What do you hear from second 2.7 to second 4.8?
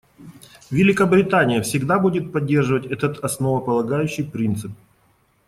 этот основополагающий принцип.